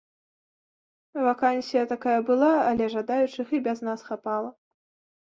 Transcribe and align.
Вакансія 1.25 1.83
такая 1.91 2.15
была, 2.29 2.49
але 2.69 2.87
жадаючых 2.93 3.47
і 3.57 3.61
без 3.69 3.79
нас 3.89 3.99
хапала. 4.09 4.49